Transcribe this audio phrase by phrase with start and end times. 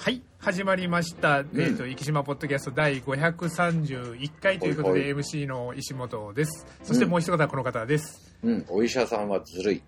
[0.00, 1.40] はい、始まりました。
[1.40, 6.64] えっ、と、生島ポッドキャスト第531回ということで、MC の石本です。
[6.82, 8.34] そしてもう一方はこの方です。
[8.42, 9.82] うん、お医者さんはずるい。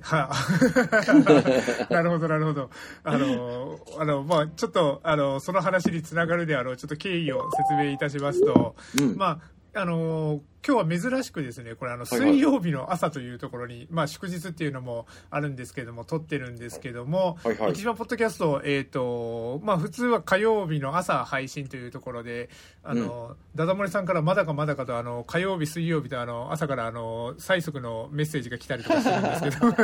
[0.00, 0.30] は
[1.90, 2.70] なるほど、なるほど。
[3.04, 9.16] あの、あの、まあちょっと、あの、その話につながるであろう、ちょっと経緯を説明いたしますと、うん。
[9.18, 9.38] ま
[9.74, 12.30] ああの今日は珍しくですね、これあのはいはい。
[12.32, 17.72] 水曜日の朝というところに、まあ祝日っていうのもあるんですけども、撮ってるんですけども、はいはい。
[17.72, 22.50] ポッドキャスト、えっ、と、まあ普通は火曜日の朝配信というところで、
[22.82, 29.74] あの、ダダ漏れさんからまだかまだかと、あの、火曜日、水曜日とあの、朝からあの、最速のメッセージが来たりとかするんですけど、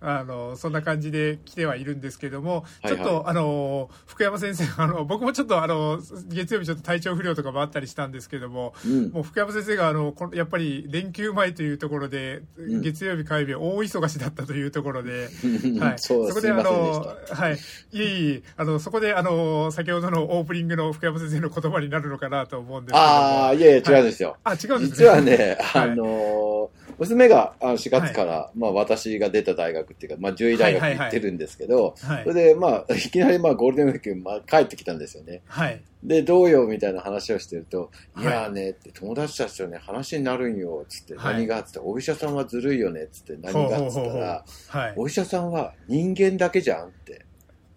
[0.00, 2.96] あの、そんな感じで来てはいるんですけども、はいはい。
[2.96, 9.10] ちょっと、あの、福山先生、あの、僕もちょっとあの、月曜日ちょっと体調不良とかもあったりしたんですけども、うん。
[9.10, 12.82] もう福山先生があのやっぱり連休前というところで、ん。
[12.82, 15.28] 月曜日、火曜日大忙しだったというところで、
[15.80, 17.16] はい、そうこですあの。
[17.30, 17.54] はい、
[17.92, 23.04] いえいえあのそこであの先ほどのオープニングの福山先生の言葉になるのかなと思うんですけども。
[23.04, 24.36] ああ、いやいや、違うんですよ。
[24.44, 25.90] あ違うんです実はね、はい。
[25.90, 35.42] あのー娘があの4月から、まあ私が出た大学っていうか、まあ獣医大学はいはいはい行ってるんですけど、はいそれでまあ いきなりまあゴールデンウィークに、まあ、帰ってきたんですよね。
[35.46, 35.80] はい。
[36.02, 38.24] で、どうよみたいな話をしてると、はい。
[38.24, 41.34] いやーねって友達たちとね、話になるんよ、つって、はい。
[41.34, 44.94] 何がっつって、お医者さんはずるいよね、つって、何がっつったら、はい。
[44.96, 47.12] お医者さんは人間だけじゃんって。
[47.14, 47.18] で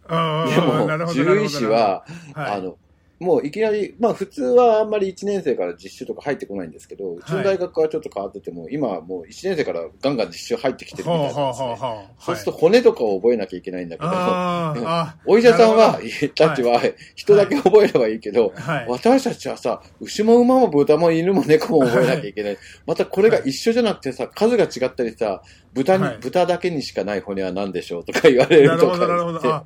[0.10, 1.18] もなる、ほど。
[1.18, 2.52] 獣医師は、はい。
[2.58, 2.78] あの、
[3.20, 11.26] もういきなり、まあ普通はあんまり1年生から実習とか入ってこないんですけど、うちの大学はちょっと変わってても、今はもう1年生からガンガン実習入ってきてるみたいな。
[11.26, 11.94] んですはあはあ。
[11.95, 12.10] はね。
[12.20, 14.10] そうすると骨とかを覚えなきゃいけないんだけど、
[15.26, 16.00] お医者さんは
[16.36, 16.82] たちは
[17.16, 18.86] 人だけ覚えればいいけど、はい。
[18.88, 22.58] 私たちはさ、牛も馬も豚も犬も猫も覚えなきゃいけない。
[22.86, 25.42] またこれが一緒じゃなくてさ、数が違ったりさ、
[25.73, 26.18] 豚に、はい。
[26.20, 29.54] 豚だけにしかない骨は何でしょうとか言われるとかなるほどなるほど。
[29.54, 29.64] あ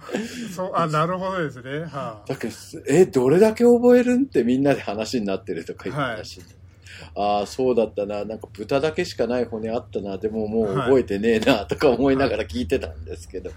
[0.56, 1.80] そうあなるほどですね。
[1.82, 2.54] はあだけど、
[2.88, 6.42] え、どれだけ覚えるんってみんなで話になってるとか言ってたし、
[7.16, 13.52] ああ、そうだったな、なんか豚だけしかない骨あったな、でももう覚えてねえな、とか思いながら聞いてたんですけど。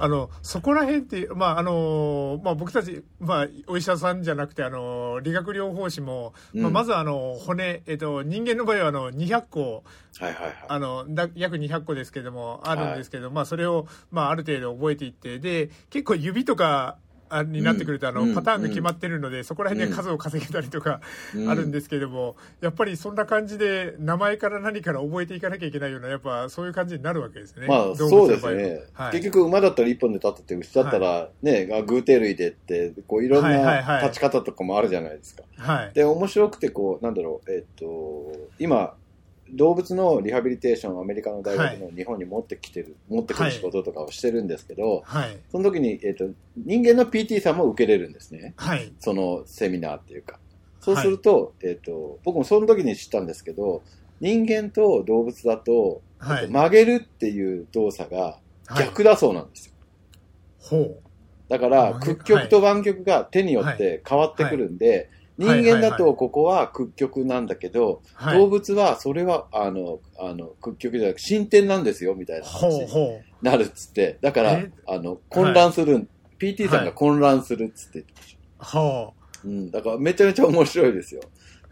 [0.00, 6.72] あのそこら辺って、まああのまあ、僕たち、まあ、お医者さんじゃなくてあの理学療法士も、まあ、うん。
[6.72, 9.82] まずあの骨、えっと、人間の場合はあの200個
[10.20, 10.54] はいはいはい。
[10.68, 16.96] あのだ約200個ですけどもあるんですけど、まあ、それを、まあ、ある程度覚えていってで結構指とか
[17.30, 21.00] あになってくると、あのうんパターンが決まってるので、そこら辺で数を稼げたりとか
[21.34, 21.50] うん。
[21.50, 27.66] あるんですけども、やっぱりそんな感じで名前から何から覚えていかなきゃいけないようなやっぱそういう感じになるわけですね。
[27.66, 28.80] まあ、そうですね。
[28.92, 29.08] は。
[29.10, 29.12] い。
[29.12, 34.02] 結局、馬だったら一本で立ってて、牛だったらね、あ偶蹄類でって、こう、いろんはいはいはない。
[34.04, 35.42] 立ち方とかもあるじゃないですか。
[35.56, 35.92] はい。
[35.94, 38.94] で、面白くて、こう、なんだろう、えっと、今、
[39.52, 45.36] 動物のリハビリテーションをアメリカの大学の日本に持ってきてる、持ってくる仕事とかをしてるんですけど、はい。
[45.50, 48.54] その時に、えっと、人間の PT さんも受けれるんですね。
[48.56, 48.92] はい。
[48.98, 50.38] そのセミナーっていうか。
[50.80, 53.82] そうすると、えっと、僕もその時に知ったんですけど、
[54.20, 56.42] 人間と動物だと、はい。
[56.42, 58.84] えっと曲げるっていう動作がはい。
[58.84, 59.72] 逆だそうなんですよ。
[60.58, 61.00] ほ
[61.48, 65.90] だから、屈曲と湾曲が手によって変わってくるんで、はい人間だはいはい。
[65.90, 68.38] はいとここは屈曲なんだけど、うはい。
[68.38, 76.08] 動物はそれは、あの、あの、屈曲じゃなく進展なんですよ、みたいなほ話になるっつって、だからえ、あの、混乱する、
[76.40, 78.00] PT さんが混乱するっつって。
[78.00, 79.48] 言ってましたほう。
[79.48, 81.20] ん、だからめちゃめちゃ面白いですよ。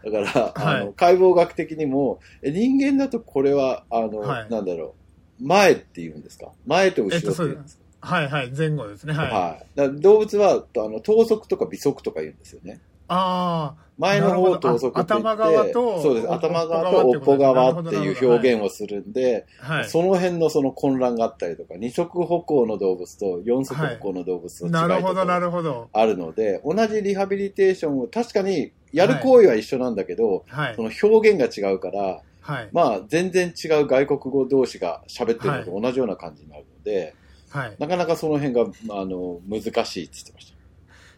[0.03, 0.85] だから、あはい。
[0.85, 4.49] の、解剖学的にも、え人間だとこれは、あの、はい。
[4.49, 4.95] なんだろ
[5.39, 6.51] う、前って言うんですか？
[6.65, 8.51] 前と後ろって言うんですか、はいはい。
[8.51, 9.13] 前後ですね。
[9.13, 10.01] はい、はい。
[10.01, 12.81] 動物は、あの、等速とか微速とか言うんですよね。
[13.07, 16.27] ああ前の方を等速って頭側とそうです。
[16.27, 19.89] お頭側と尾っぽ側っていう表現をするんで、はい。
[19.89, 25.89] その辺のその混乱があったりとか、二足歩行の動物と四足歩行の動物の違いとなるほどなかるほど。
[25.91, 30.75] あるので、同じリハビリテーションを確かにやる行為は一緒なんだけど、はい。
[30.75, 32.69] その表現が違うから、はい。
[32.71, 37.15] まあ全然違う外国語同士が喋ってるのと同じような感じになるので、
[37.49, 37.75] はい。
[37.79, 38.61] なかなかその辺が、
[38.91, 40.56] あの、難しいって言ってました。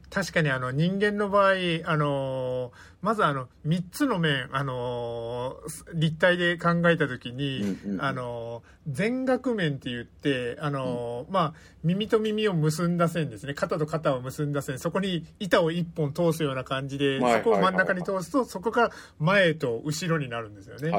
[0.10, 1.54] 確かにあの人間の場合
[1.86, 2.72] あの
[3.02, 5.58] まずあの3つの面あの
[5.94, 11.54] 立体で考えた時に、あの全額面って言ってあの、まあ
[11.84, 13.54] 耳と耳を結んだ線ですね。
[13.54, 14.80] 肩と肩を結んだ線。
[14.80, 20.92] そこに板を1本通すような感じで、はいそこを真ん中に通すとそこから前と後ろになるんですよね。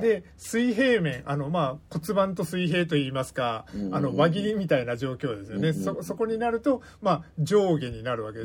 [0.00, 8.44] で水平面あの、まあ、骨盤と水平といいますか、あの輪切りみたいな状況ですよね、そそこになると、まあ、上下になるわけで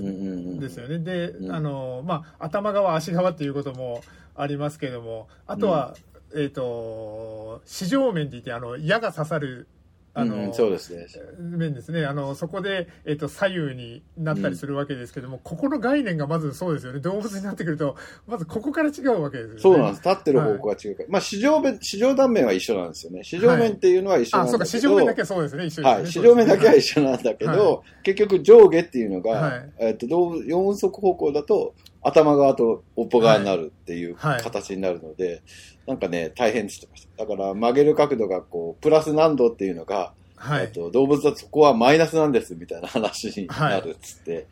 [0.69, 0.99] す,、よね。
[0.99, 1.51] で、うん。
[1.51, 4.03] あのまあ、頭側足側っていうことも
[4.35, 5.95] ありますけどもあとは、
[6.35, 9.67] えっ、と四正面って言ってあの矢が刺さる
[10.13, 11.07] あの、うん、そうですね。
[11.39, 12.05] 面ですね。
[12.05, 16.99] あの、そこで、えっ、と、左右になったりするわけですけども、ここの概念がまずそうですよね。
[16.99, 17.95] 動物になってくると、
[18.27, 19.59] まずここから違うわけですよね。
[19.61, 20.09] そうなんです。
[20.09, 21.09] 立ってる方向が違うから。
[21.09, 23.23] まあ、市場面、市場断面は一緒なんですよね。
[23.23, 24.79] 市場面っていうのは一緒なあ、そうか、んだけど。
[24.79, 25.65] 市場面だけはそうですね。
[25.65, 25.89] 一緒ですね。
[25.89, 26.07] はい。
[26.07, 34.41] 市場面だけは一緒なんだけど、は結局上下っていうのが、はいえっと、動物四足歩行だと、頭側と尾っぽ側になるっていうはい。
[34.41, 35.41] 形になるので、
[35.87, 37.25] なんかね、大変って言ってました。
[37.25, 40.71] だから曲げる角度がこう、プラス何度っていうのが、はい。
[40.71, 44.47] と、動物だとそこはマイナスなんですみたいな話になるっつって、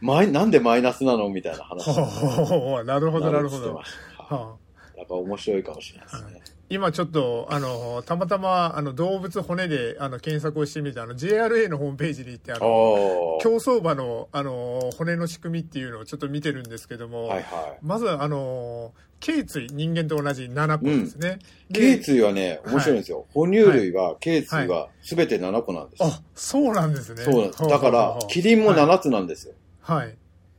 [0.00, 3.74] マイなんでマイナスなのみたいな話にほうほうほうなるほど、なるほど。
[3.74, 3.82] は
[4.18, 4.59] あ
[5.00, 6.60] だから面白いかもしれないですね。
[6.72, 13.42] 今ちょっと、あの、たまたま、あの、動物骨で、あの、検索をしてみた、あの、JRA のホームページに行って、ああの、あ。
[13.42, 21.40] 競走馬の、あの、骨の仕組みっていうのをちょっと見てるんですけども、はいはまず、あの、頸椎、人間と同じ7個ですね。
[21.70, 21.72] い。
[21.74, 23.26] で頸椎はね、面白いんですよ。
[23.34, 26.04] 哺乳類は頸椎は全て7個なんです。
[26.04, 27.24] あ、そうなんですね。
[27.24, 27.66] そうなんです。
[27.66, 29.54] だから、キリンもはい7つなんですよ。
[29.82, 30.16] はい。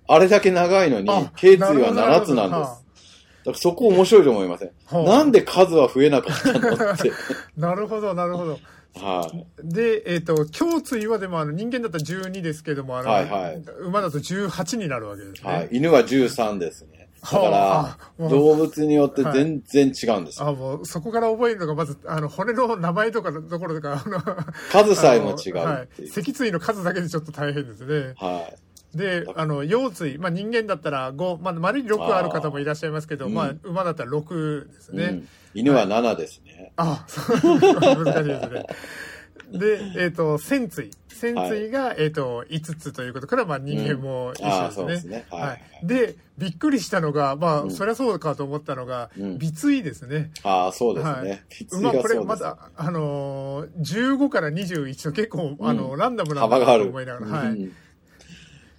[0.07, 2.80] あれだけ長いのにあ、頸椎は7なるほどつなんです。
[3.41, 4.71] だからそこ面白いと思いません？
[4.85, 7.11] はあなんで数は増えなかったのって。
[7.57, 8.59] なるほど、なるほど。
[8.95, 9.45] はい。
[9.63, 15.51] で、えっ、と、胸椎はでも、あの、人間だったら12ですけども、あの、はいはい馬だと18になるわけですね。
[15.51, 15.69] はい。
[15.71, 17.07] 犬は13ですね。
[17.21, 20.47] だかはら動物によって全然違うんですよ。
[20.47, 24.19] あ、もう、そこから覚えるのが、まず、あの、骨の名前とかのところとか、あの、
[24.71, 26.07] 数さえも違うはい。
[26.09, 28.13] 脊椎の数だけでちょっと大変ですね。
[28.17, 28.57] はい。
[28.95, 35.03] で、あの、腰椎、まあ人間だったら5、まあ丸に6ある方もいらっしゃいますけど、あーまあうん馬だったら6ですね。
[35.03, 36.71] うん犬は7ですね。
[36.77, 38.65] あ、そう、難しいですね。
[39.51, 40.91] で、えっ、と、潜椎。
[41.09, 44.71] 潜椎が、えっ、と、5つということから、まあ人間も一ああ、緒でね。
[44.75, 45.25] そうですすね。
[45.29, 45.41] はい。
[45.41, 45.61] はい。
[45.83, 50.31] で、びっくりしたのが、まあ、うんそりゃそうかと思ったのが、うん尾椎ですね。
[50.43, 51.43] ああ、そうですはいね。
[51.49, 52.19] きつい馬、これ。
[52.23, 56.85] まだ、あのー、15から21と結構、あの、うんランダムな幅がある。
[56.85, 57.69] と思いながら、はい。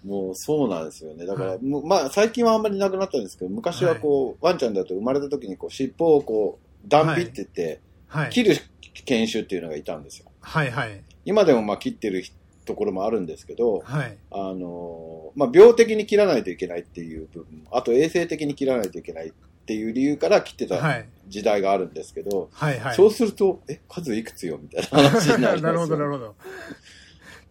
[0.04, 1.26] うんもうそうなんですよね。
[1.26, 8.30] だから、はいまあ最近はあんまりなくなったんですけど、昔はこう、ワンちゃんだと生まれた時にこう尻尾をこう、断皮って言って、はい。
[8.30, 8.56] 切る
[9.04, 10.26] 研修っていうのがいたんですよ。
[10.40, 11.02] はい、はい。
[11.24, 12.24] 今でもまあ切ってる
[12.64, 14.16] ところもあるんですけど、はい。
[14.30, 19.32] あのーまあ病的に切らないといけないっていう部分、あと衛生的に切らないといけないっ
[19.64, 21.08] ていう理由から切ってたはい。
[21.28, 22.96] 時代があるんですけど、はい、はい。
[22.96, 24.58] そうすると、え、数いくつよ？
[24.60, 26.34] みたいな話になりますよ なるほど、なるほど。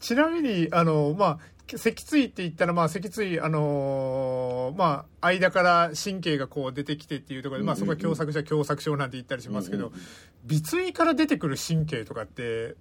[0.02, 1.40] ちなみに、あの、まあ、
[1.78, 9.94] 脊椎って言ったら、まあ、脊椎、あのーまあ、間から神経がこう出てきてっていうところで、まあ、そこは狭窄者、狭窄症なんて言ったりしますけど、
[10.52, 12.76] 尾椎から出てくる神経とかって、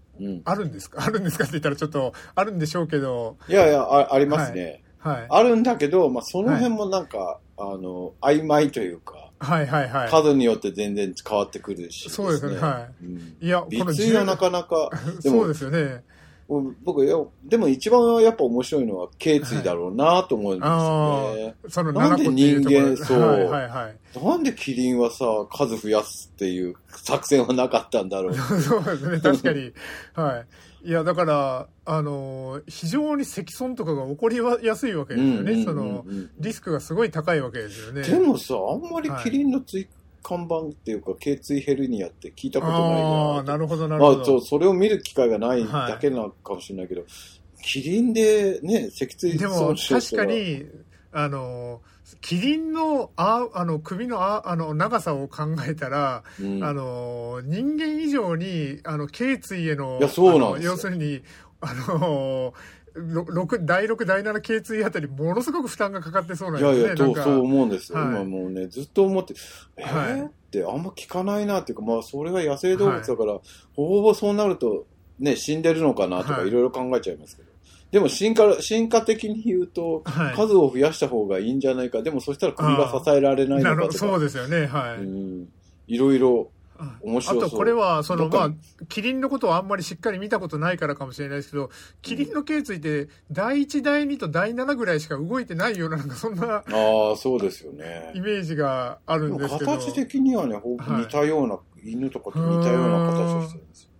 [0.44, 1.04] あるんですか？
[1.06, 4.82] あるんですかって言ったらちょっと、あるんでしょうけど、いやいや、あありますね。
[4.98, 5.26] はい。
[5.30, 10.10] あるんだけど、まあ、その辺もなんか、あの、曖昧というか、はいはいはい。
[10.10, 12.56] 数によって全然変わってくるし、そうですね。
[12.58, 13.04] はい。
[13.04, 13.36] うん。
[13.40, 14.90] いや、こ尾の椎はなかなか、
[15.22, 16.02] そうで、すよね。
[16.82, 21.54] 僕、いやでも一番やっぱ面白いのは、頸椎だろうなと思うんですあよね。
[21.66, 24.24] あ、そのなんで7個っていうところ人間そうはいはいはい。
[24.24, 28.34] なんでキリンはさ、数増やすっていう作戦はなかったんだろう。
[28.60, 29.72] そうですね、確かに。
[30.14, 30.46] はい。
[30.82, 35.64] いや、だから、あのー非常に積損とかが起こりやすいわけですよね。
[35.64, 36.04] その、
[36.38, 38.02] リスクがすごい高いわけですよね。
[38.02, 39.86] でもさ、あんまりキリンの椎
[40.22, 44.16] 間板っていうか、頸椎ヘルニアって聞いたことないああ、ななるほど、なるほど。
[44.16, 47.02] まあそう、それを見る機会がないだけなのかもしれないけど、
[47.62, 50.66] キリンでね、脊椎でも、確かに、
[51.12, 56.64] あのーキリンの、あ、あの、首の、あ、あの、長さを考えたら、うん。
[56.64, 59.98] あのー人間以上に、あの、頸椎への
[60.60, 61.22] 要するに、
[61.62, 66.78] あのーろ六第6、第7頸椎あたり、ものすごく負担がかかってそうなんですね。
[66.78, 67.98] いやいや、なんかとそう思うんですよ。
[67.98, 69.34] はい今もうね、ずっと思って、
[69.76, 73.40] えはいーってあんま聞かないなっていうか、まあそれが野生動物だから、ほ
[73.76, 74.86] ぼほぼそうなると、
[75.18, 77.50] ね、死んでるのかなとかはいいろいろ考えちゃいますけど。
[77.90, 82.02] でも進化、進化的に言うと、はい数を増やした方がいいんじゃないか。
[82.02, 83.98] でもそしたら首が支えられないのかとか。
[83.98, 84.96] そうですよね、はい。
[84.98, 85.48] うん
[85.88, 86.59] いろいろあ
[87.02, 88.50] 面白そうあとこれは、その、まあ、
[88.88, 91.70] キリンのことをあんまりしっかり見たことないからかもしれないですけど、
[92.02, 96.62] キリンの頸椎って、第1、第2と第7ぐらいしか動いてないような、なんかそんなあ
[97.12, 98.20] あ、そうですよねイ。
[98.20, 99.70] メージがあるんですけど。
[99.78, 103.90] 形的にはね、ほぼ似たような、犬とかと似たような形をしてるんですよ。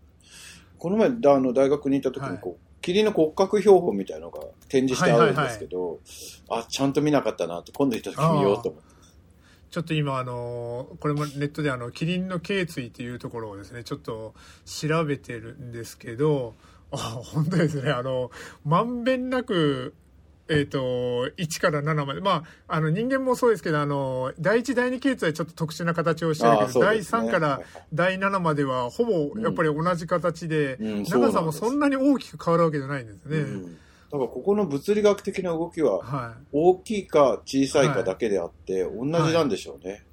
[0.79, 6.01] この前、だあの大学に行った時にこう、キリンの骨格標本みたいなのが展示してあるんですけど、
[6.49, 9.00] あ、ちゃんと見なかったなって、今度行った時見ようと思って。
[9.71, 14.35] ちょっと今、あの、これもネットであの、キリンの頸椎っていうところをですね、ちょっと
[14.65, 16.55] 調べてるんですけど、
[16.91, 18.33] あ、本当ですね、あの、
[18.65, 19.95] まんべんなく、
[20.49, 20.79] えっ、と、
[21.37, 22.21] 1から7まで。
[22.21, 26.87] まあ、あの、人間もそうですけど、あの、第1、第2系統はちょっと特殊な形をしてるけど、ね。
[26.99, 27.61] 3から
[27.95, 31.05] 第7までは、ほぼ、やっぱり同じ形で、うん。
[31.05, 33.39] 長さもそんなに大きく変わるわけじゃないんですね。
[33.39, 33.79] うん
[34.11, 36.47] だからここの物理学的な動きははい。
[36.53, 40.05] 大きいか小さいかだけであって同じなんでしょうね。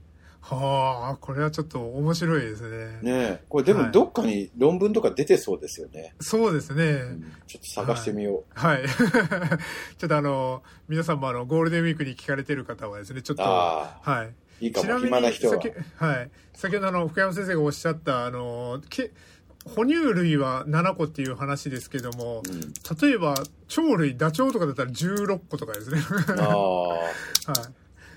[0.41, 2.99] はあ、これはちょっと面白いですね。
[3.01, 6.13] ねえこれではいもどっかに論文とか出てそうですよね。
[6.21, 6.83] そうですね。
[6.83, 8.83] うんちょっと探してみよはい。
[9.97, 13.37] ちょっとあの、皆さんもあの、ゴールデンウィークに聞かれてる方はですね、ちょっう。
[13.37, 14.27] と、は
[14.61, 14.65] い。
[14.65, 15.53] いいかも、暇な人は。
[15.53, 19.11] 先はい、先ほどあの福山先生がおっしゃったあのけ
[19.67, 23.35] 哺乳類は7個っていう話ですけどもうん例えば
[23.67, 25.99] 鳥類ダチョウとかだったら16個とかですね、
[26.37, 26.47] ああ。
[26.49, 27.09] は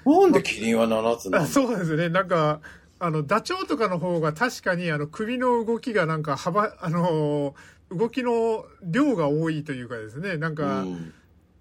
[0.04, 2.08] い、なんでキリンは7つなあのそうですね。
[2.08, 2.60] なんか
[2.98, 7.54] あのダチョウとかの方が確かにあの首の動きがなんか幅あの
[7.90, 10.36] 動きの量が多いというかですね。
[10.36, 11.14] なんか、うん。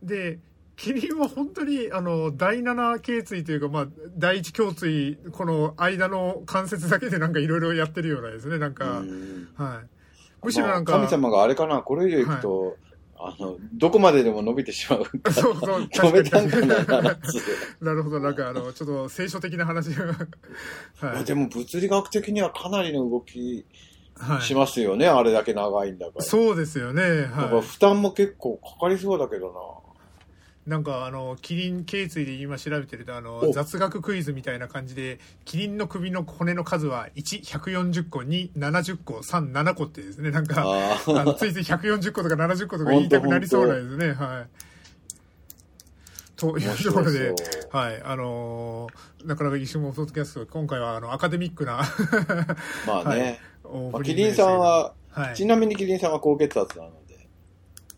[0.04, 0.40] で
[0.80, 8.58] キリンは本当にあの第7頸椎というか、まあ、第一胸椎この間の関節だけでなんかいろいろやってるようなですね。
[8.60, 9.50] なんか、うん。
[9.58, 12.78] はい、むしろなんか、まあ神様があれかな、これ以上行くと、
[13.18, 15.04] あの、どこまででも伸びてしまう。
[15.34, 17.42] そうそう 止めたんかな、確かに7つで。
[17.86, 20.08] なるほどなんかあのちょっと聖書的な話がい
[21.06, 23.66] はい、やでも物理学的にはかなりの動き
[24.16, 26.22] はい、しますよね、あれだけ長いんだから。
[26.22, 29.52] そうですよねだからは負担も結構かかりそうだけどい
[30.70, 40.54] なんかあのキリン頸椎で今調べてるとあのお雑学クイズみたいな感じでキリンの首の骨の数は1140個270個37個ってですねなんな。
[40.54, 44.14] かああのついつい140個とか70個とか言いたくなりそうなんですね。
[44.14, 44.48] はい。
[46.36, 47.34] というところで
[47.72, 51.82] はい、あのーなかなか一瞬もポッドキャスト、今回はあのアカデミックな
[52.88, 53.40] まあね。
[53.66, 57.28] オ ーまあ、キリンさん、は、はい、ちなみにキリンさんは高血圧なので。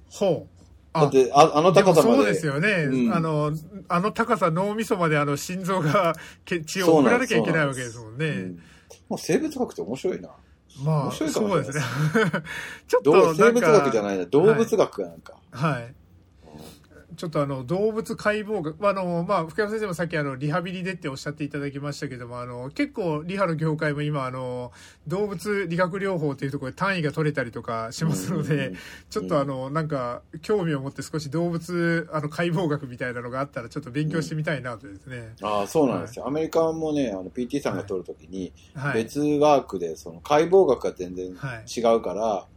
[0.09, 0.50] ほう。
[0.93, 2.15] だって、ああの高さまで。
[2.17, 3.51] そうですよね、うんあの、
[3.88, 8.27] あの高さ、脳みそまであの心臓が け血を送らなきゃいけないわけですもんね。
[8.27, 8.60] うん
[9.17, 10.29] 生物学って面白いな。
[10.83, 12.43] まあ、面白いかもしれないそうですね。
[12.88, 15.33] ちょっどとなんか、う生物学じゃないな、動物学なんか。
[15.51, 15.93] はい。
[17.15, 24.72] ちょっとあの動物解剖学、あのまあ、福山先生もさっきあのリハビリでっておっしゃっていただきましたけどもあの結構リハの業界も今あの
[25.08, 28.77] 動物理学療法というところで単位が取れたりとかしますのうんうんでうん。
[29.10, 36.27] ちょっとあのなんか興味を持って少し動物あの解剖学みたいなのがあったらちょっと勉強してみたいなとですね、ああ、そうなんですよ。
[36.27, 39.03] アメリカもね、あの、PT さんが取るときに、はい。
[39.03, 41.65] 別ワークで、その、解剖学が全然はい。
[41.68, 42.51] 違うから、はい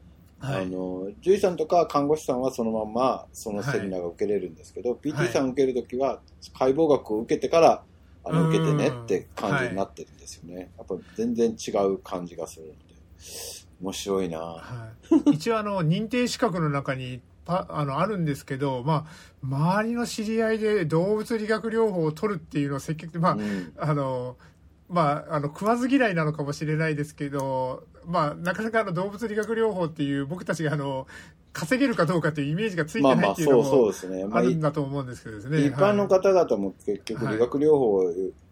[0.47, 4.99] あの、獣医さんとか看護師さんはそのまんま、そのセミナーが受けれるんですけど、はい。
[5.09, 6.21] PT さん受けるときは、
[6.59, 7.83] 解剖学を受けてから、
[8.25, 8.49] あの、うん。
[8.49, 10.71] 受けてねって感じになってるんですよね。
[10.77, 12.77] やっぱ全然違う感じがするので、
[13.81, 14.39] 面白いな。
[14.39, 14.91] は
[15.27, 23.73] い、一応あの認定資格の中にパあのあるんですけど、まあ、周りの知り合いで動物理学療法を取るっていうのを積極的まあ、うん。
[23.77, 24.37] あの
[24.95, 31.09] まあ、あの食わず嫌いなのかもしれないですけど、まあ、なかなかあの動物理学療法っていう僕たちがあの
[31.53, 33.93] 稼げるかどうかっていうイメージがついてないっていうのも
[34.37, 35.67] あ、るんだと思うんですけどですね。
[35.67, 38.03] 一般の方々も結局はい理学療法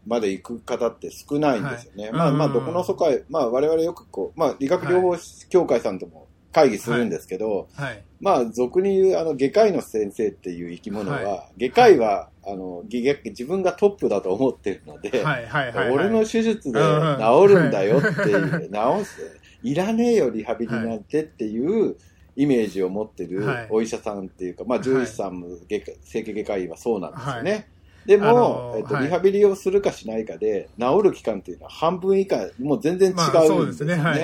[0.06, 2.04] まで行く方って少ないんですよね。
[2.04, 2.12] はい。
[2.12, 2.52] まあまあ、うん。
[2.54, 5.16] どこの疎開、まあ我々よくこう、まあ理学療法
[5.48, 8.04] 協会さんとも会議するんですけど、はい、はい。
[8.20, 17.18] まあ俗に言うあの外科医の先生っていう生き物は、は外科医は、あの、自分がトップだと思ってるので、はいはいはいはい俺の手術でうん
[17.48, 21.96] 治るんだよっていう、治す、いらねえよリハビリなんてっていう
[22.34, 27.50] イメージを持ってるはいお医者さんっていうか、まあ獣医師さんも外科整形外科医はそうなんですよね。
[27.52, 27.66] はい
[28.06, 33.14] でも、あのーえっと、はいリハビリをするかしないかで、治る期間っていうのは半分以下、もう全然違
[33.46, 33.94] ううんですね。
[33.94, 34.02] でね。
[34.02, 34.20] はい。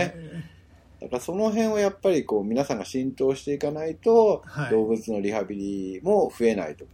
[1.00, 6.92] だからその辺をやっぱりこう皆さんが浸透していかないと、はい動物のリハビリも増えないと思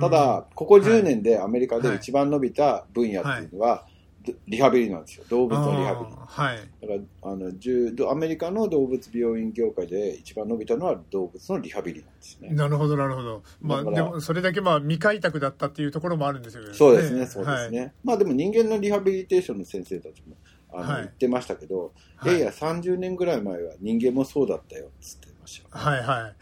[0.00, 3.86] ただ、ここはい10年でアメリカで一番伸びた分野っていうのは、
[4.24, 5.24] どリハビリなんですよ。
[5.28, 6.16] 動物のリハビリ。
[6.16, 6.56] はい。
[6.80, 12.50] だからあのアメリカの動物病院業界で一番伸びたのは動物のリハビリなんですね。
[12.50, 13.42] なるほど、なるほど。
[13.60, 16.72] まあ、でも、それだけまあ、未開拓だったっていうところもあるんですよね。
[16.72, 17.80] そうですね、そうですね。
[17.80, 17.92] はい。
[18.04, 20.36] まあでも人間のリハビリテーションの先生たちも
[20.72, 25.84] あの、はい言ってましたけど、はいい、やいや30年ぐらい前は人間もそうだったよっつってましたよ。
[25.84, 26.34] はい、はい。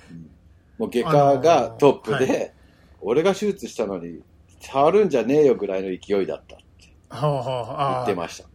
[0.79, 2.55] もう外科がトップで、
[3.01, 4.23] 俺が手術したのに
[4.61, 6.65] 触るんじゃねえよぐらいの勢いだったって
[7.11, 8.49] 言ってました。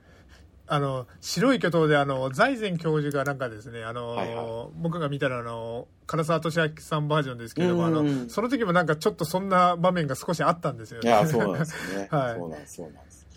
[0.68, 11.10] あの、白い巨頭で、あの、財前教授がなんかですね、あの、はいは僕が見たら、あの、唐沢俊明さんバージョンですけれども、あのうん、その時もなんかちょっとそんな場面が少しあったんですよね。
[11.10, 12.08] いや、そうなんですよね。
[12.12, 13.28] はいそうなんです、そうなんです。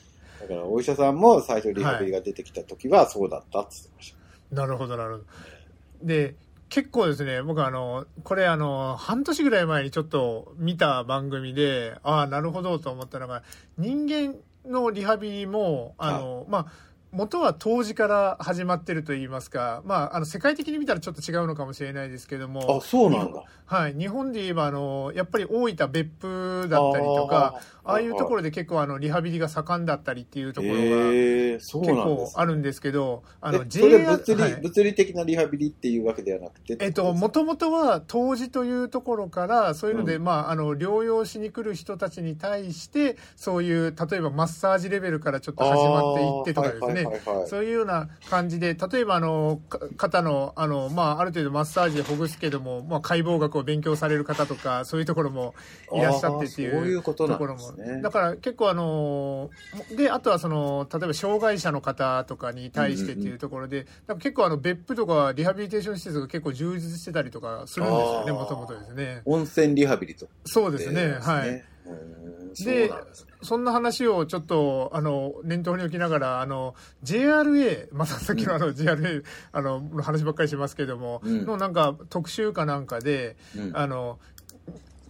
[0.40, 4.14] だからお医者さんも最初リハビリが出てきた時はそうだったって言ってまし
[4.50, 4.56] た。
[4.56, 5.24] なるほど、なるほど。
[6.02, 6.34] で、
[6.68, 13.42] 結構ですね、僕あの、これあの、半年ぐらい前にちょっと見た番組で、ああ、なるほどと思ったのが、
[13.78, 14.34] 人間
[14.66, 16.66] のリハビリも、あの、まあ、
[17.10, 23.42] 元は当時から始まってると言いますか、まあ、あの世界的に見たらちょっと違うのかもしれないですけどもあ、そうなんだ。
[23.64, 34.60] はい、日本で言えばあのやっぱり大分別府だったりとかああいうところで結構あのリハビリが盛んだったりっていうところが結構あるんですけどあのえそれ物理、はい。
[34.60, 40.24] 物理的なリハビリっていうわけではなくてえっと、もともとは当時というところから、そういうので、うん。
[40.24, 47.48] まあ、あの、療養しに来る人たちに対して、そういう、例えばマッサージレベルからちょっと始まっていってとかですね、はいはいはいはい。
[47.48, 55.54] そういうような感じで、例えばあの、か肩の、あの、まあ、ある程度マッサージでほぐすけども、まあ、解剖学を勉強される方とか、そういうところも
[55.94, 57.02] いらっしゃってっていう。
[57.02, 58.02] ところもね。
[58.02, 59.50] だから結構あの
[59.96, 69.22] であとはその例えば障害者の方とかに対してっていうところで、なんか結構あの別府とかリハビリテーション施設が結構充実してたりとかするんですよねもともとですね。
[69.24, 70.28] 温泉リハビリと。
[70.44, 71.62] そうですねはい。
[72.64, 72.90] でね。
[73.42, 81.46] そんな話をちょっとあの念頭に置きながらあの JRA またさっきのあの JRA あのの話ばっかりしますけども、うん。
[81.46, 83.76] のなんか特集かなんかで、うん。
[83.76, 84.18] あの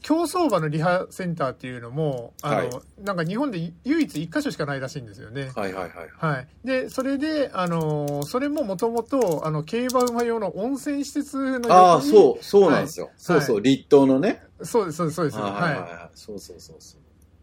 [0.08, 2.68] 競走馬のリハセンターっていうのもあの、はい
[3.04, 5.50] なんか日本で唯一1箇所しかないらしいんですよね。
[5.54, 6.34] はいはいはい。
[6.34, 13.06] はい、でそれで、あのそれももともとあの競馬馬用の温泉施設のああ、そう、そうなんですよ。
[13.06, 14.42] はいそうそう、立東のね。
[14.62, 16.10] そうですそうですそうですはいはい、はいはい。
[16.14, 17.00] そうそうそうそう。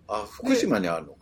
[0.08, 1.20] あ、福島にあるのか。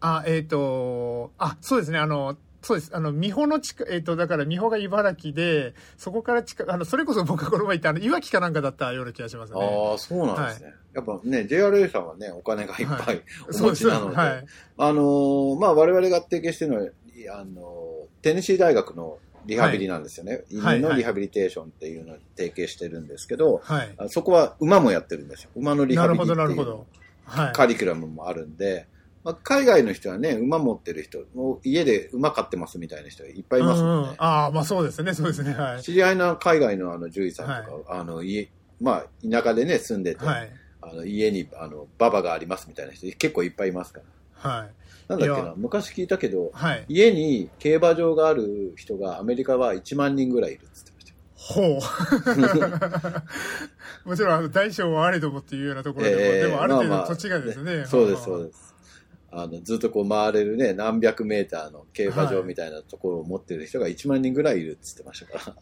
[0.00, 2.90] あえっ、とあそうですねあのそうです。
[2.94, 9.60] あの美穂の近えっ、とだから美穂が茨城でそこから近あのそれこそ僕がこの前行ったあのいわきかなんかだったような気がしますね。
[9.60, 10.74] ああ、そうなんですね。
[10.94, 13.22] やっぱね、JRA さんはね、お金がいっぱはい
[13.54, 14.46] お持ちなので、はい。
[14.78, 20.44] あのーまあ、我々が提携してるのは、あのーテネシー大学のリハビリなんですよね。
[20.60, 20.78] はい。
[20.78, 23.94] 犬のリハビリテーションっていうのを提携してるんですけど、はい。
[23.96, 25.50] あそこは馬もやってるんですよ。
[25.56, 26.84] 馬のリハビリっていう
[27.52, 28.86] カリキュラムもあるんで、
[29.24, 34.08] まあ、海外の人はね、馬持ってる人、もう家で馬飼ってますみたいな人いっぱいいますもんね。
[34.08, 40.50] うんうんああまあそうですねそうですねはい知り合いの海外のあの獣医さんとか、あの家、まあ、田舎でね、住んでて、はい
[40.84, 44.00] あの家にあの馬場がありますみたいな人結構いっぱいいますか
[44.44, 44.50] ら。
[44.50, 44.70] はい
[45.08, 51.16] なんだっけな昔聞いたけど、はい家に競馬場がある人がアメリカは1万人ぐらいいるっつってましたよ。
[51.36, 51.78] ほ
[54.04, 54.08] う。
[54.08, 57.84] もちろん、あの大小はあれどもっていうようなところでも、ええでもある程まあまあ度土地がですね。
[57.86, 58.71] そうです、そうです。
[59.34, 65.56] あの、ずっとこう回れるね、何百メーターの競馬場みたいなところを持ってる人が1万人ぐらいいるっつってましたから。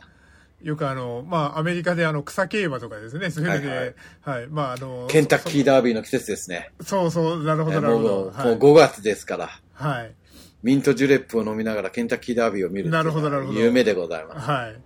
[0.62, 6.72] よくあの、まあ、アメリカであの、草競馬とかですね、そういうので、ははいい、まあ、あの、ケンタッキーダービーの季節ですね。
[6.82, 8.08] そうそう、なるほど、なるほど。
[8.08, 8.58] もうはい。
[8.58, 10.14] 5月ですから、はい。
[10.62, 14.50] ミントジュレップを飲みながらケンタッキーダービーを見るなるほどなるほど夢でございます。
[14.50, 14.80] はい。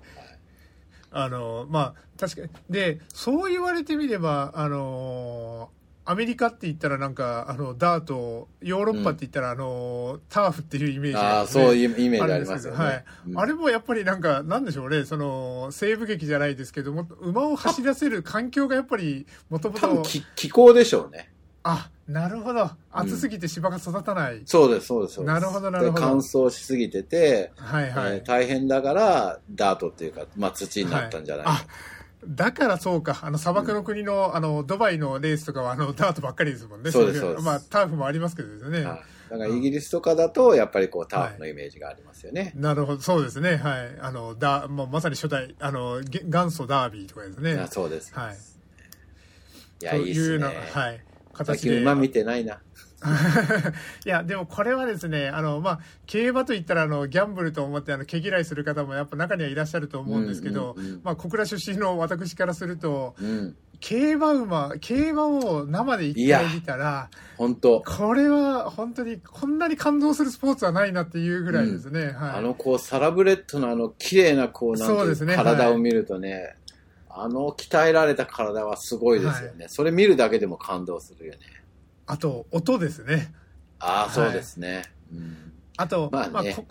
[1.10, 2.48] あの、まあ、確かに。
[2.70, 5.70] で、そう言われてみれば、あの、
[6.06, 12.84] アメリカって言ったらなんか、あの、ダート、ヨーロッパって言ったら、あの、ターフっていうイメージあが、あ、そうういうイメージありますよね。
[12.84, 13.04] はい。
[13.28, 21.30] うんあれもやっぱりなんか、なんでしょうね、その、西部劇じゃないですけども、馬を走らせる環境がやっぱり、もともと、多分気気候でしょうね。
[21.62, 22.70] あ、なるほど。
[22.92, 24.42] 暑すぎて芝が育たない。
[24.44, 25.14] そうです、そうです。
[25.14, 28.16] そうですなるほどなるほどで乾燥しすぎてて、はいはい。
[28.16, 31.50] えー大変だから、ダートっていうか、まあ土になったんじゃないか。
[31.52, 31.93] はいあ
[32.28, 36.90] だからそうか、あの砂漠の国の、あのドバイのレースとかはあのダートばっかりですもんね。
[36.90, 38.84] いそうですそうですまあターフもありますけどですね。
[38.84, 42.52] はいだからイギリスとかだと、やっぱりこう、ターフのイメージがありますよね。
[42.54, 43.56] なるほど、そうですね。
[43.56, 43.98] はい。
[44.00, 47.54] あの、だ、まあ、まさに初代、あの、げ元祖ダービーとかですね。
[47.54, 48.14] あそうです。
[48.14, 48.36] はい。
[49.80, 50.26] いや、といいっすね。
[50.26, 50.52] いうような、は
[50.92, 51.00] い。
[51.36, 51.58] 最形で。
[51.58, 52.60] 近馬見てないな。
[54.04, 63.56] いや、でもこれはですね、あの、まあ、競馬といったら、あの、ギャンブルと思って、あの、毛嫌いする方もやっぱ中にはいらっしゃると思うんですけど、うんうんうんまあ、小倉出身の私からすると、うん。
[63.80, 72.06] 競馬馬、競馬を生で一回見たら、本当これは本当にこんなに感動するスポーツはないなっていうぐらいですね。
[72.06, 72.12] はい。
[72.36, 76.56] あの、こう、サラブレッドのあの、綺麗な、こう、なんてね体を見るとね、
[77.10, 79.66] あの、鍛えられた体はすごいですよね。
[79.68, 81.38] それ見るだけでも感動するよね。
[82.06, 83.32] あと、音ですね。
[83.78, 84.84] ああ、はいそうですね。
[85.12, 86.64] うんあと、まあねこ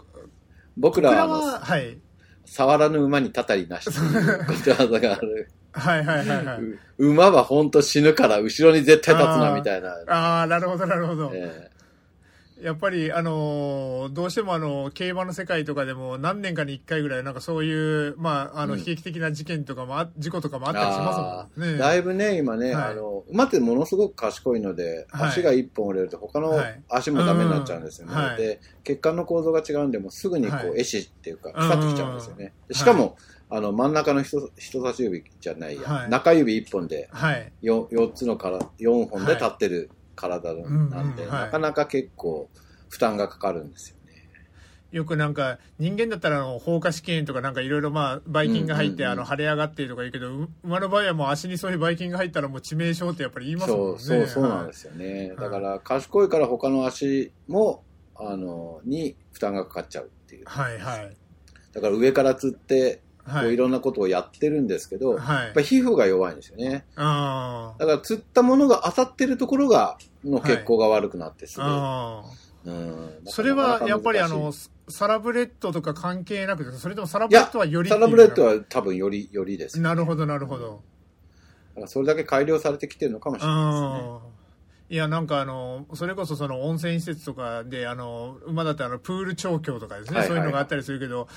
[0.78, 1.98] 僕らは、は、い。
[2.46, 5.50] 触らぬ馬にたたりなしということわざがある。
[5.74, 6.58] はいはいはいはい。
[6.60, 9.90] う馬は本当死ぬから後ろに絶対立つなみたいな。
[10.08, 11.32] ああ、なるほどなるほど。
[11.34, 11.70] え
[12.64, 21.78] やっぱり、あのどうしてもあの競馬の世界とかでも何年かに1回ぐらいなんかそういう、まあ、あの悲劇的な事件とかもあ、事故とかもあったりしますもんね。
[21.78, 26.54] だいぶね、今ね、はい、あの馬ってものすごく賢いので、足が1本折れると他の
[26.90, 28.16] 足もダメになっちゃうんですよね。
[28.16, 32.54] はい、で血管の構造が違うんでもすぐにこう、壊死っていうか腐ってきちゃうんですよね。
[32.72, 33.18] しかも、
[33.50, 37.08] あの真ん中の人人差し指じゃないや、はい、中指1本で
[37.62, 42.50] 4, 4つのから4本で立ってる体なんで、なかなか結構
[42.90, 44.04] 負担がかかるんですよね。
[44.92, 54.00] よくなんか人間だったらあの放火試験とかなんかいろいろまあばい菌が入ってあの腫れ上がってとか言うけど馬の場合はもう足にそういうばい菌が入ったらもう致命傷ってやっぱり言いますもんね。
[54.00, 55.30] そうそうそうなんですよね。
[55.30, 57.84] はい、だから賢いから他の足も
[58.16, 60.46] あのに負担がかかっちゃうっていう。
[60.46, 61.18] はいはい。
[61.74, 66.86] だから上から釣ってこういろんなことをやってるんですけど、はい、やっぱ皮膚が弱いんですよね。
[66.96, 72.26] だから釣ったものが当たってるところが、の血行が悪くなってすぐ、は
[72.66, 74.54] い、うん、それはやっぱりあの、
[74.90, 80.82] サラブレッドとか関係なくそれともサラブレッドはよりサラブレッドは多分より、よりです、ね、なるほど、なるほど。
[81.76, 84.34] だからそれだけ改良されてきてるのかもしれないですね。
[84.90, 91.28] いや、なんかあの、それこそその温泉施設とかで、あの、馬だってあの、プール調教とかですね、そういうのがあったりするけど、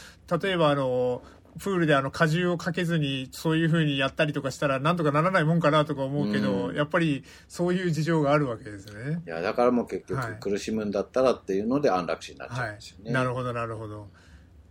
[0.42, 1.22] 例えばあの、
[1.58, 9.22] プールであの荷重をかけずにそういうふうにやったりとかしたらなんとかならないもんかなとか思うけど、うん、やっぱりそういう事情があるわけですね。
[9.26, 14.08] いやだからもう結局苦しむんだったらっていうので安楽死になっちゃうんですよね、はい、なるほどなるほど。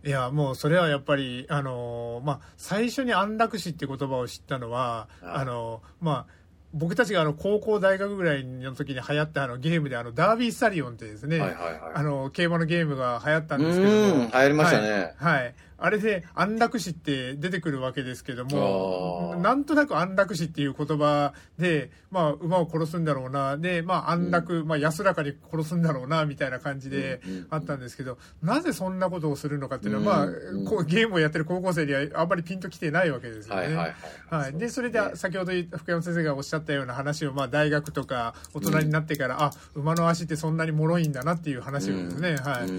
[0.04, 6.36] いやもうそれはやっぱりあのまあ最初に安楽死って言葉を知ったのはあのまあ
[6.72, 14.24] 僕たちがあの高校大学ぐらいの時に流行ったあのゲームであのダービースタリオンってですね、あの競馬のゲームが流行ったんですけども。
[14.24, 30.26] 流行りましたね、はい、はいあれで安楽死って出てくるわけですけども、なんとなく安楽死っていう言葉で、まあ、馬を殺すんだろうな、で、まあ、安楽、うん、まあ、安らかに殺すんだろうな、みたいな感じであったんですけど、なぜそんなことをするのかっていうのは、まあ、
[30.68, 33.62] こうゲームをやってる高校生にはあんまりピンときてないわけですよね。
[33.62, 33.94] はいはい
[34.30, 34.42] はい。
[34.44, 34.58] はい。
[34.58, 42.70] で、それで、先ほど福山先生がおっしゃったような話を、まあ、大学とか大人になってから、うん、あ、馬の足ってそんなに脆いんだなっていう話をですね、うん、はい、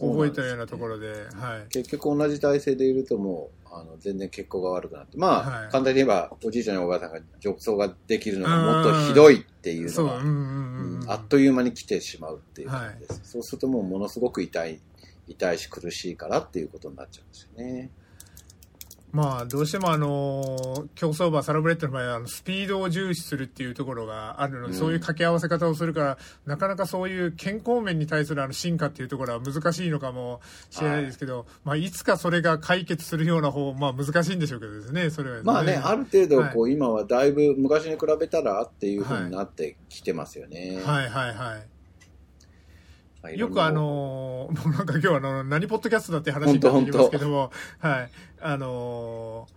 [0.00, 1.68] 覚えたようなところで、はい。
[1.70, 14.80] 結局同じ体勢でいるともあの全然血行が悪くなってまあ、はい、簡単に言えばおじいちゃんやおばあさんが褥瘡ができるのがもっとひどいっていうのが、うんあっという間に来てしまうっていう感じです、はい、そうするともうものすごく痛い
[15.26, 17.90] 痛いし苦しいからっていうことになっちゃうんですよね。
[19.14, 40.80] まあ、どうしてもあの、競走馬、サラブレッドの場合は、あの、スピードを重視するっていうところがあるので、うん、そういう掛け合わせ方をするから、なかなかそういう健康面に対するあの進化っていうところは難しいのかもしれないですけど、はい、まあ、いつかそれが解決するような方、まあ、難しいんでしょうけどですね、それは、ね、まあね、ある程度、こう、はい、今はだいぶ昔に比べたらっていうふうになってきてますよね。
[40.84, 41.73] はい、はい、はいはい
[43.30, 48.10] よくあのー、も うなんか今日はあの、何ポッドキャストだって話になってきますけども、はい。
[48.40, 49.48] あの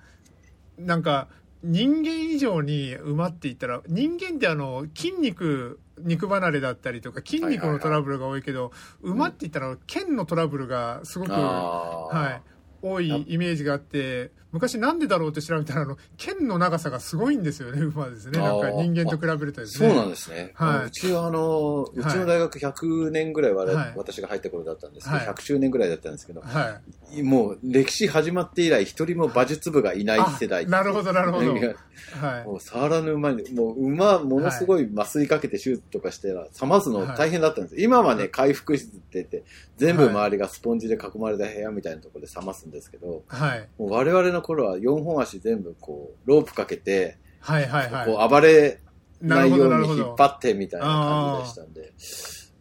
[0.79, 1.27] ー、なんか、
[1.63, 12.41] 人間以上に馬って言ったら、人間ってあの、筋肉、肉離れだったりとか、筋肉のトラブルが多いけど、馬って言ったら、腱のトラブルがすごく、は
[12.83, 18.39] い、多いイメージがあって、昔なんでだろうって調べたら、あの、剣の長さがすごいんですよね、馬ですね。
[18.39, 19.89] なんか人間と比べるとですね。
[19.89, 20.51] そうなんですね。
[20.55, 20.85] はい。
[20.87, 26.79] うちはあの、うちの大学100年ぐらいは、はい、私が入った頃だったんですけど、はい、100周年ぐらいだったんですけど、は
[27.13, 30.65] い、もう歴史始まって以来一人も馬術部がいない世代。
[30.65, 31.53] なるほど、なるほど。
[31.53, 32.45] はい。
[32.45, 37.81] もう触らぬ馬に、もう馬ものすごい麻酔かけて手術とかしてら、冷ますの大変だったんです。
[37.81, 39.43] 今はね、回復室って言って、
[39.77, 43.67] 全部周りがスポンジで囲まれた部屋みたいなところで冷ますんですけど、はい。
[43.77, 48.05] もう我々の頃は4本足全部こう、ロープかけて、はいはいはい。
[48.05, 48.79] こう暴れ
[49.21, 51.93] ないように引っ張ってみたいな感じでしたんで、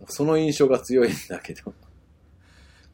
[0.08, 1.72] その印象が強いんだけど。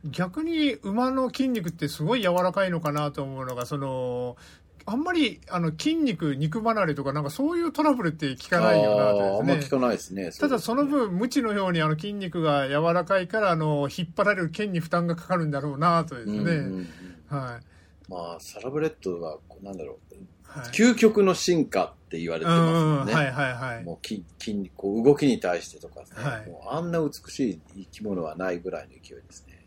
[0.04, 4.36] 逆に馬の筋肉ってすごい柔らかいのかなと思うのが、その、
[4.84, 10.32] あんまりあの筋肉、肉離れとか、なんかそういうトラブルって聞かないよなと、ね、あんま聞かないですね。
[10.32, 16.36] ただその分、無知のようにあの筋肉が柔らかいから、あの、引っ張られる腱に負担がかかるんだろうなとですね。
[16.40, 16.88] うんうん
[17.30, 17.71] うん、はい。
[18.12, 23.14] まあ、サラブレッドは、なんだろう、はい、究極の進化って言われてますもんね。
[23.14, 23.84] はいはいはい。
[23.84, 29.64] もう筋筋こう動きに対してとか、ね、はい、もうあんな美しい生き物はないぐらいの勢いですね。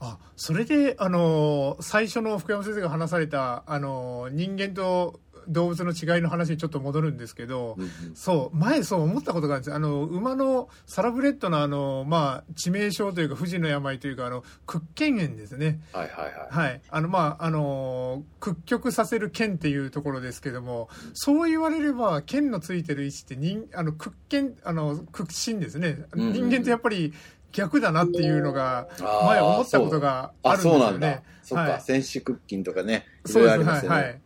[0.00, 15.80] あそれで、あの最初の福山先生が話された、あの人間と動物の違いの話にちょっと戻るんですけど、うんうん、そう前そう思ったことがあるんですあの馬のサラブレッドのあの、まあ、致命傷というか不治の病というかあの屈腱炎ですね。
[15.92, 27.12] はいはいはい、はい、あのまああの屈曲させる腱っていうところですけども、うん、そう言われれば腱のついてる位置って人あの屈腱あの屈伸ですね、人間ってやっぱり
[27.52, 30.80] 逆だなっていうのが、前思ったことがああ、るんですよそう。
[30.80, 31.06] なんだ。
[31.08, 31.22] ね。。
[31.42, 31.80] そっか、はい。
[31.80, 33.96] 戦士クッキンとかね、いそうです、はい、ろいろありますよね。
[33.96, 34.20] はい。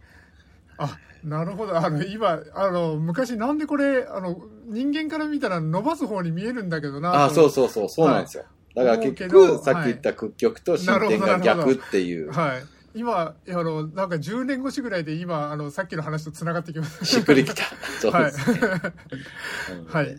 [0.78, 1.76] あ、なるほど。
[1.76, 7.24] あの、今、あの、昔なんでこれ、あの、人間から見たら伸ばす方に見えるんだけどな。
[7.24, 7.50] あ、そうう。
[7.50, 8.44] そうそう、そうなんですよ。
[8.74, 12.62] だから結局、どさっき言った屈曲と進展が逆っていう、はい。
[12.94, 17.04] 今、あの、なんか10年越しぐらいで今、あの、さっきの話と繋がってきました。
[17.04, 17.64] しっくりきた。
[18.00, 18.60] そうですね。
[19.78, 20.18] うんはい。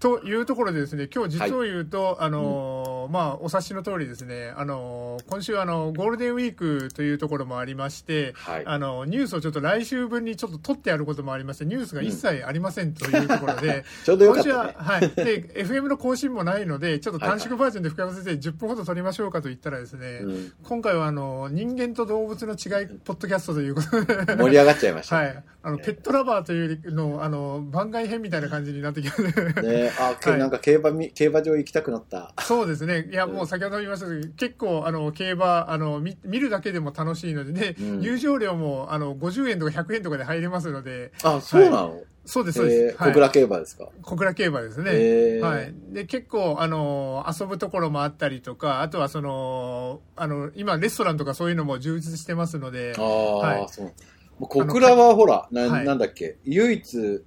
[0.00, 14.74] というところでですね、今日実を言うと、あのーまあ、お察しの通りですね、あのー今週あの、ゴールデンウィークというところもありまして、はいあの、ニュースをちょっと来週分にちょっと取ってあることもありまして、ニュースが一切ありませんというところで、 ちょうどよか今週は。
[14.76, 15.08] はい。
[15.10, 25.16] で、 FM の更新もないので、ちょっと短縮バージョンで深山先生10分ほど取りましょうかと言ったらですね、うん今回はあの、人間と動物の違い、ポッドキャストということで、盛り上がっちゃいました。
[25.16, 25.44] はい。
[25.62, 29.62] あの、ペットラバーというの、あの、番外編みたいな感じになってきまして。
[29.62, 32.32] ねあ、けはいなんか競馬み、競馬場行きたくなった。
[32.40, 32.89] そうですね。
[32.98, 42.02] いや、もう先ほど言いましたけど、結構、あの、競馬、あの、見見るだけでも楽しいので、ね、うん入場料も、あの、50円とか100円とかで入れますので、あ、そうなの？
[42.26, 42.96] そうです、そうです。
[42.98, 43.88] 小倉競馬ですか？
[44.02, 45.40] 小倉競馬ですね。
[45.40, 45.74] はい。
[45.92, 53.92] で、結構、あの、遊ぶところもあったりとか、あとはその、あの、今、レストランとかそういうのも充実してますのであ、あ、はいそう。
[54.38, 57.22] 小倉はほら、なはいなんだっけ、唯一、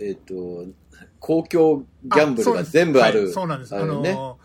[0.00, 0.66] えっ、と、
[1.18, 3.24] 公共ギャンブルが全部ある。
[3.24, 3.74] はいそうなんです。
[3.74, 4.38] あの。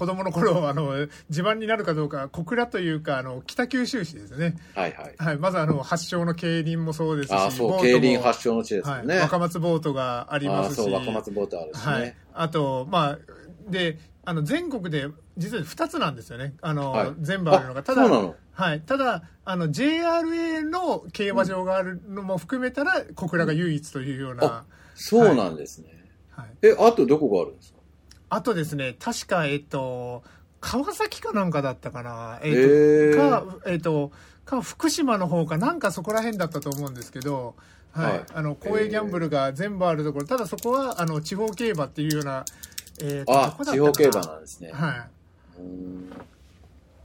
[0.00, 4.56] 子供の頃、あの、地盤になるかどうか、小倉というか、あの、北九州市ですね。
[4.74, 5.14] はいはい。
[5.18, 5.36] はい。
[5.36, 9.06] まず、あの、発祥の競輪もそうですし、ああ、そう、競輪発祥の地ですよはい。
[9.06, 9.18] ね。
[9.18, 10.90] 若松ボートがありますし。
[10.90, 11.92] 若松ボートあるしね。
[11.92, 12.16] はい。
[12.32, 13.18] あと、まあ、
[13.68, 16.54] で、あの、全国で、実は2つなんですよね。
[16.62, 17.80] あの、はい全部あるのが。
[17.80, 18.08] あただ、
[18.52, 18.80] はい。
[18.80, 24.64] ただ、あの、JRA の競馬場があるのも含めたら、小倉が唯一というような。
[24.94, 25.88] そうなんですね。
[26.30, 26.48] はい。
[26.62, 27.79] え、あとどこがあるんですか？
[28.30, 30.22] あとですね、確か、えっと、
[30.60, 32.38] 川崎かなんかだったかな？
[32.42, 34.12] えっと、へーか、えっと、
[34.44, 37.56] か、福島の方かなんかそこら辺だったと思うんですけど、
[37.92, 38.12] はい。
[38.12, 42.44] はいあの、公営ギャンブルが全部あるところ、ただそこは、あの、地方競馬っていうような、
[43.02, 44.70] えっと、どあ地方競馬なんですね。
[44.72, 45.10] はい。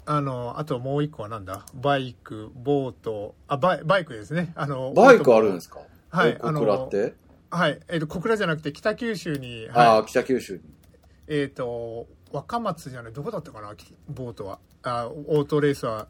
[0.07, 1.65] あの、あともう一個はなんだ？
[1.73, 4.53] バイク、ボート、あ、バイバイクですね。
[4.55, 5.79] あの、バイクあるんですか？
[6.11, 7.13] はい小倉って？
[7.49, 7.79] はい。
[7.87, 10.61] えっ、と、小倉じゃなくて北九州に、あはあ、北九州に。
[11.27, 11.35] い。
[11.35, 14.59] えっ、と、若松じゃない、どこだったかなきボートは。
[14.83, 16.07] あ、オートレースは、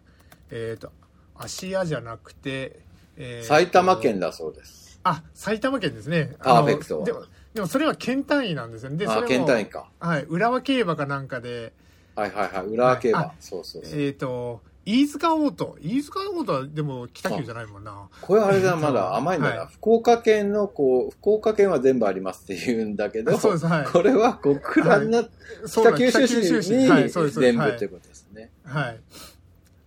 [0.51, 0.91] えっ、と、
[1.35, 2.79] 芦屋じゃなくて、
[3.17, 4.99] えーと埼玉県だそうです。
[5.03, 6.35] あ、埼玉県ですね。
[6.43, 7.23] パーフェクトでも、
[7.53, 8.97] でもそれは県単位なんですよね。
[8.97, 9.87] で、それも県単位か。
[9.99, 10.23] はい。
[10.23, 11.73] 浦和競馬かなんかで、
[12.15, 12.67] はいはいはい。
[12.67, 13.33] 浦和競馬はいあ。
[13.39, 14.01] そうそうそう。
[14.01, 15.77] えっ、と、飯塚オート。
[15.81, 18.07] 飯塚オートはでも北九じゃないもんな。
[18.21, 19.61] これあれだ、まだ甘いんだな。
[19.61, 25.23] はい福岡県の、こう、福岡県は全部ありますって言うんだけど、そうですはいこれは小倉な、
[25.65, 26.87] そう北九州市に。
[27.31, 28.51] 全部はいってことですね。
[28.63, 28.99] はい。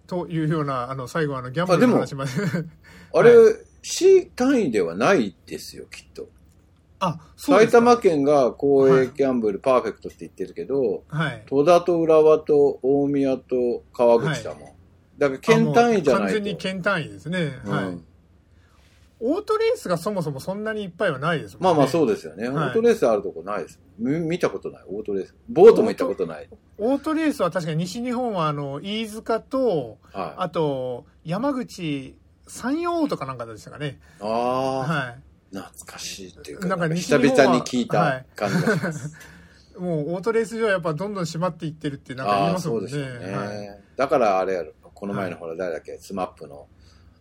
[0.08, 2.30] というような、あの、最後あの、ギャンブルの話まで。
[3.14, 6.28] あれは、市単位ではないですよ、きっと。
[6.98, 11.42] あ、そうですか埼玉県が公営ギャンブルパーフェクトって言ってるけど、はい。
[11.46, 14.77] 戸田と浦和と大宮と川口だもん。
[15.18, 16.32] だから県単位じゃないと。
[16.32, 17.58] 完全に県単位ですね。
[17.64, 18.04] はいうん。
[19.20, 21.64] オートレースがそもそもそんなにいっぱいはないですもんね。
[21.64, 22.48] まあまあそうですよね。
[22.48, 23.80] はいオートレースあるとこないです。
[23.98, 25.34] み見たことない、オートレース。
[25.48, 26.48] ボートも行ったことない。
[26.78, 30.34] オートレースは確かに西日本は、あの、飯塚と、はい。
[30.36, 33.98] あと、山口、山陽とかなんかでしたかね。
[34.20, 35.14] ああ、は
[35.50, 39.16] 懐かしいっていうか、なんかなんか久西日本は々に聞いた感じがします。
[39.76, 39.80] い。
[39.82, 42.88] もう、オートレース場はやっぱどんどん閉まっていってるってなんか言いますもんね。
[42.88, 43.36] そうですよね。
[43.36, 46.66] はいだからあれやろ、この前のほら、誰だっけ、スマップの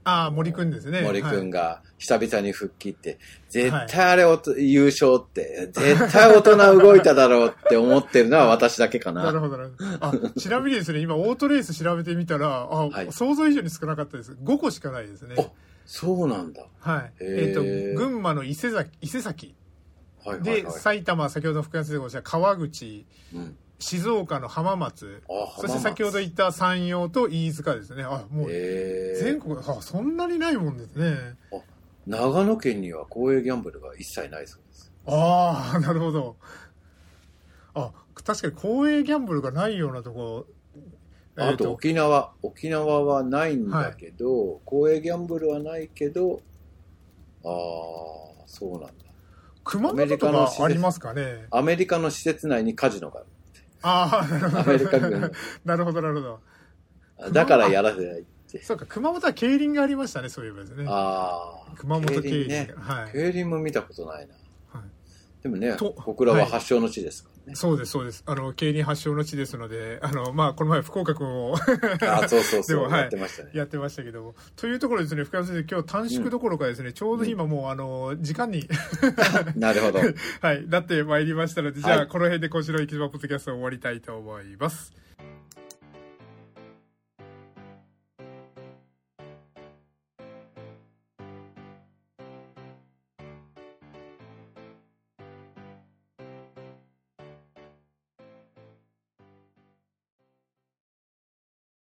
[0.04, 1.02] ああ、森くんですね。
[1.02, 9.26] 森くはいんが久々に復帰って、絶対あれおと優勝って、絶対大人動いただろうって思ってるのは私だけかな。
[9.26, 10.28] なるほどなるほど。
[10.28, 14.32] あ、ちなみにですね、今、オートレース調べてみたら、あ、はい想像以上に少なかったです。
[14.32, 15.36] 5個しかないですね。
[15.38, 15.52] お
[15.86, 16.66] そうなんだ。
[16.80, 17.02] はい。
[17.02, 17.62] へえっ、ーと、
[17.98, 19.56] 群馬の伊勢崎、伊勢崎。
[20.26, 20.72] はいはいで、はい。
[20.72, 28.04] 埼玉、先ほど福山先生がおっしゃった川口、うん、静岡の浜松、あそして先ほど言った山陽と飯塚ですね。
[28.04, 31.38] あ、もう、え全国、あ、そんなにないもんですね。
[32.08, 34.92] 長野県には公営ギャンブルが一切ないそうです。
[35.06, 36.38] ああ、 なるほど。
[37.74, 37.92] あ、
[38.24, 40.48] 確かに公営ギャンブルがないようなとこ
[41.36, 46.42] ろ、あと沖縄、沖縄はないんだけど、公営ギャンブルはないけど、
[47.44, 48.90] ああ、そうなんだ。
[49.64, 51.48] 熊本とかありますかね？
[51.52, 53.28] アメリカの施設内にカジノがある。
[53.88, 54.60] ああ、なるほど。
[54.60, 55.32] アメリカ軍の
[55.66, 56.40] なるほど、なるほど。
[57.32, 58.62] だからやらせないって。
[58.64, 60.86] そうか、熊本は競輪がありましたね、そういえばですね。
[60.88, 61.76] ああ。
[61.78, 62.74] 熊本競輪ね。
[62.78, 63.12] はい。
[63.12, 64.34] 競輪も見たことないな。
[64.80, 64.90] はい
[65.44, 67.56] でもね、と小倉は発祥の地ですかね。
[67.56, 68.24] そうです、そうです。
[68.26, 71.56] あの、競輪発祥の地ですので、あの、まあ、この前、福岡君を
[72.02, 73.50] あ、そうそうそう、でもはいやってましたね。
[73.54, 74.36] やってましたけども。
[74.56, 78.68] というところですね、福山先生、今日短縮どころかですね、ちょうど今もう、あの、時間に、
[79.56, 80.00] なるほど。
[80.42, 85.07] はい、なってまいりましたので、じゃあ、はいこの辺で今週の行き場ポッドキャストを終わりたいと思います。